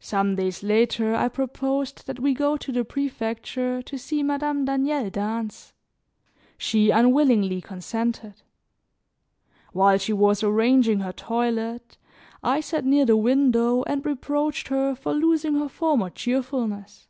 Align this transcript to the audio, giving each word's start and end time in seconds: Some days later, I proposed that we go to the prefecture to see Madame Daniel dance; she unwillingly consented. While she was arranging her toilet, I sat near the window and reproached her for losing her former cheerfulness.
Some 0.00 0.34
days 0.36 0.62
later, 0.62 1.14
I 1.14 1.28
proposed 1.28 2.06
that 2.06 2.18
we 2.18 2.32
go 2.32 2.56
to 2.56 2.72
the 2.72 2.86
prefecture 2.86 3.82
to 3.82 3.98
see 3.98 4.22
Madame 4.22 4.64
Daniel 4.64 5.10
dance; 5.10 5.74
she 6.56 6.88
unwillingly 6.88 7.60
consented. 7.60 8.40
While 9.74 9.98
she 9.98 10.14
was 10.14 10.42
arranging 10.42 11.00
her 11.00 11.12
toilet, 11.12 11.98
I 12.42 12.62
sat 12.62 12.86
near 12.86 13.04
the 13.04 13.18
window 13.18 13.82
and 13.82 14.06
reproached 14.06 14.68
her 14.68 14.94
for 14.94 15.12
losing 15.12 15.56
her 15.56 15.68
former 15.68 16.08
cheerfulness. 16.08 17.06